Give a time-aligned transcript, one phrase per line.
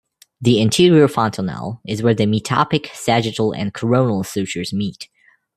[0.41, 5.07] The anterior fontanelle is where the metopic, saggital and coronal sutures meet.